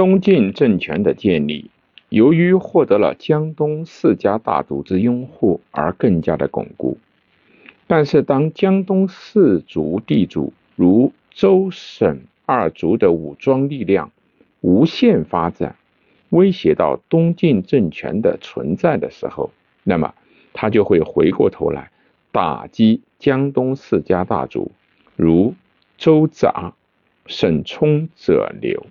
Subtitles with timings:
[0.00, 1.68] 东晋政权的建立，
[2.08, 6.96] 由于获得了江东四家大族之拥护而更加的巩固。
[7.86, 14.10] 但是，当江东四族地主如周、沈二族的武装力量
[14.62, 15.76] 无限发展，
[16.30, 19.50] 威胁到东晋政权的存在的时候，
[19.84, 20.14] 那么
[20.54, 21.90] 他就会回过头来
[22.32, 24.72] 打击江东四家大族，
[25.14, 25.54] 如
[25.98, 26.72] 周杂、
[27.26, 28.86] 沈冲者流。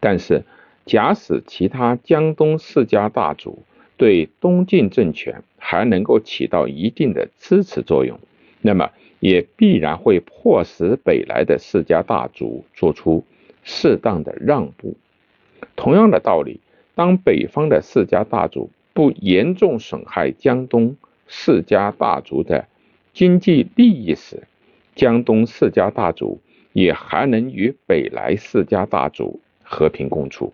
[0.00, 0.44] 但是，
[0.86, 3.62] 假使其他江东世家大族
[3.96, 8.18] 对东晋政权还能够起到一定的支持作用，
[8.62, 8.90] 那么
[9.20, 13.24] 也必然会迫使北来的世家大族做出
[13.64, 14.96] 适当的让步。
[15.76, 16.60] 同样的道理，
[16.94, 22.66] 当北方的世家大族不严重损害江东世家大族的
[23.12, 24.44] 经济利益时，
[24.94, 26.40] 江东世家大族
[26.72, 29.40] 也还能与北来世家大族。
[29.68, 30.52] 和平共处，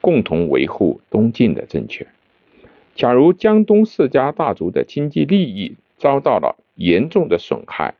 [0.00, 2.06] 共同维护东晋的政权。
[2.94, 7.94] 假如江东四家大族的经济利益遭到了严重的损害，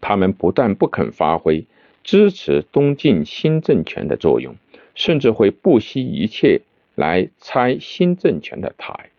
[0.00, 1.64] 他们不但不肯发挥
[2.02, 4.54] 支持东晋新政权的作用，
[4.94, 6.60] 甚至会不惜一切
[6.94, 9.10] 来拆新政权的台。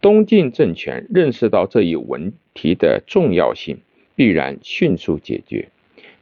[0.00, 3.78] 东晋政权认识到这一问题的重要性，
[4.14, 5.68] 必然迅速解决。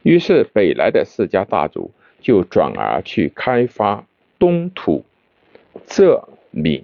[0.03, 1.91] 于是，北来的四家大族。
[2.25, 4.07] 就转而去开发
[4.39, 5.05] 东土、
[5.85, 6.83] 浙闽，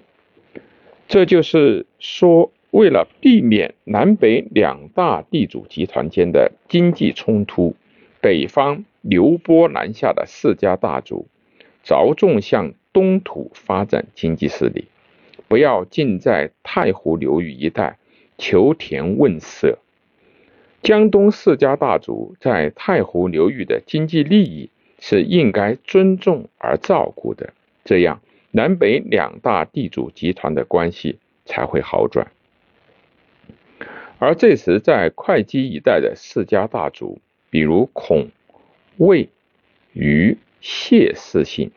[1.08, 7.74] 这就是说，为了避免南北两大地主集团间的经济冲突，
[8.20, 11.26] 北方流波南下的四家大族
[11.82, 14.84] 着重向东土发展经济势力，
[15.48, 17.98] 不要尽在太湖流域一带
[18.38, 19.76] 求田问色。
[20.84, 24.70] 江东四家大族在太湖流域的经济利益。
[25.04, 27.52] 是应该尊重而照顾的，
[27.84, 28.22] 这样
[28.52, 32.30] 南北两大地主集团的关系才会好转。
[34.20, 37.20] 而这时，在会稽一带的世家大族，
[37.50, 38.28] 比如孔、
[38.96, 39.28] 魏、
[39.92, 41.72] 虞、谢四姓，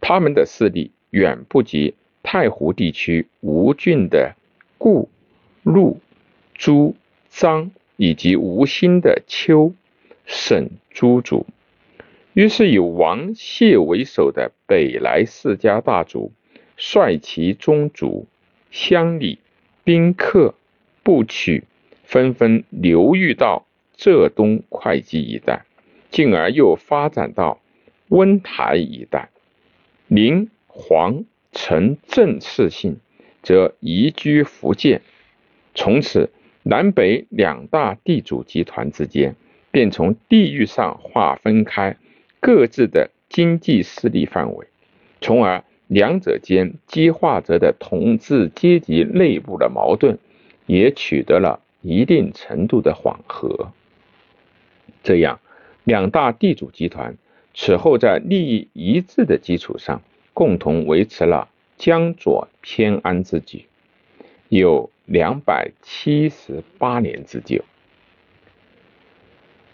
[0.00, 4.36] 他们的势力远不及太湖地区吴郡的
[4.78, 5.08] 顾、
[5.64, 5.98] 陆、
[6.54, 6.94] 朱、
[7.28, 9.72] 张以及吴兴的丘、
[10.24, 11.44] 沈、朱族。
[12.38, 16.30] 于是，以王谢为首的北来四家大族，
[16.76, 18.28] 率其宗族、
[18.70, 19.40] 乡里、
[19.82, 20.54] 宾客、
[21.02, 21.64] 部曲，
[22.04, 23.66] 纷纷流域到
[23.96, 25.64] 浙东会稽一带，
[26.12, 27.60] 进而又发展到
[28.06, 29.30] 温台一带。
[30.06, 32.98] 林、黄、陈、郑四姓
[33.42, 35.02] 则移居福建。
[35.74, 36.30] 从此，
[36.62, 39.34] 南北两大地主集团之间，
[39.72, 41.96] 便从地域上划分开。
[42.40, 44.66] 各自的经济势力范围，
[45.20, 50.18] 从而两者间激化着的统治阶级内部的矛盾，
[50.66, 53.72] 也取得了一定程度的缓和。
[55.02, 55.40] 这样，
[55.84, 57.16] 两大地主集团
[57.54, 60.02] 此后在利益一致的基础上，
[60.34, 63.64] 共同维持了江左偏安之局，
[64.48, 67.64] 有两百七十八年之久。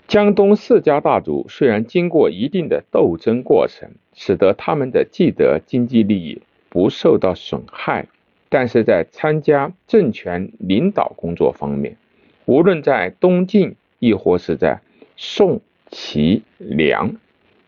[0.06, 8.06] 江东四家大族虽然经过一定的斗争过程，使得他们的既得经济利益不受到损害，
[8.50, 11.96] 但是在参加政权领导工作方面，
[12.44, 14.82] 无论在东晋亦或是在
[15.16, 15.60] 宋、
[15.90, 17.16] 齐、梁，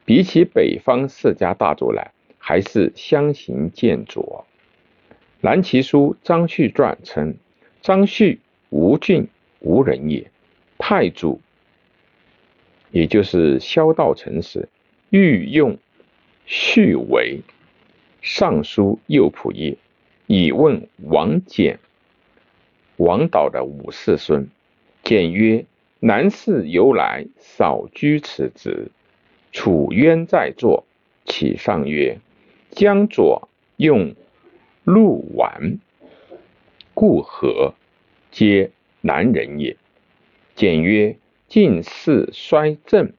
[0.05, 4.45] 比起北方四家大族来，还是相形见拙。
[5.41, 7.35] 南齐书《张旭传》称
[7.81, 9.27] ：“张旭吴郡
[9.61, 10.31] 无人也，
[10.77, 11.41] 太祖。”
[12.91, 14.69] 也就是萧道成时，
[15.11, 15.77] 御用
[16.47, 17.41] 续为
[18.23, 19.77] 尚书右仆射，
[20.27, 21.77] 以问王翦。
[22.97, 24.49] 王导的五世孙，
[25.03, 25.67] 简曰
[26.01, 28.91] ：“南氏由来少居此职，
[29.53, 30.87] 楚渊在座，
[31.27, 32.19] 启上曰：
[32.71, 34.15] 江左用
[34.85, 35.79] 陆丸，
[36.95, 37.75] 故何？
[38.31, 38.71] 皆
[39.03, 39.77] 南人也。”
[40.57, 41.17] 简曰。
[41.49, 43.13] 近世衰正，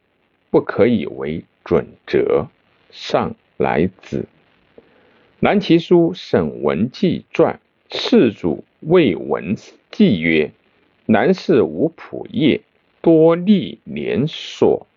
[0.49, 2.49] 不可以为准则。
[2.91, 4.25] 上来子。
[5.39, 7.59] 南齐书沈文纪传，
[7.89, 9.55] 次主魏文
[9.91, 10.51] 纪曰：
[11.05, 12.61] 南氏无仆业，
[13.01, 14.87] 多历连所。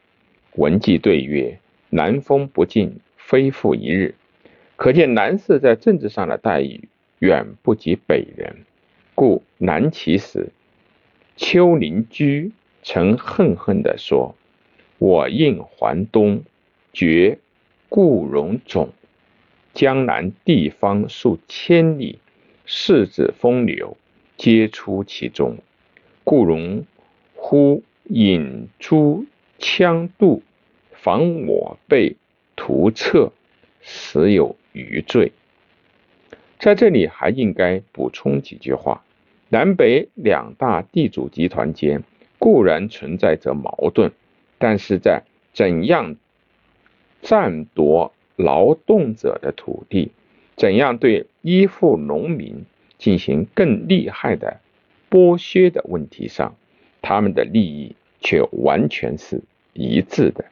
[0.56, 1.60] 文纪对曰：
[1.90, 4.16] 南风不进，非复一日。
[4.74, 6.88] 可见南氏在政治上的待遇
[7.20, 8.64] 远不及北人，
[9.14, 10.50] 故南齐时，
[11.36, 12.50] 丘陵居。
[12.82, 14.34] 曾恨恨地说
[14.98, 16.42] ：“我应还东，
[16.92, 17.38] 绝
[17.88, 18.90] 故荣种
[19.74, 22.18] 江南地方数千里，
[22.64, 23.96] 世子风流，
[24.36, 25.58] 皆出其中。
[26.24, 26.84] 故荣
[27.34, 29.26] 乎引诸
[29.58, 30.42] 羌渡，
[30.92, 32.16] 防我辈
[32.56, 33.32] 图策，
[33.80, 35.32] 实有余罪。
[36.58, 39.02] 在这里还应该补充几句话：
[39.48, 42.02] 南北两大地主集团间
[42.40, 44.10] 固然存在着矛盾，
[44.58, 45.22] 但是在
[45.52, 46.16] 怎样
[47.20, 50.10] 占夺劳动者的土地，
[50.56, 52.64] 怎样对依附农民
[52.98, 54.58] 进行更厉害的
[55.10, 56.56] 剥削的问题上，
[57.02, 59.42] 他们的利益却完全是
[59.74, 60.46] 一致的。